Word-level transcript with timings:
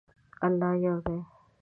الله 0.47 0.71
یو 0.85 0.95
دی 1.05 1.17